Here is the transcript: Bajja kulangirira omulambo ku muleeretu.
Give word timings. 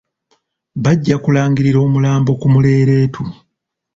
Bajja 0.83 1.15
kulangirira 1.23 1.79
omulambo 1.87 2.31
ku 2.41 2.47
muleeretu. 2.53 3.21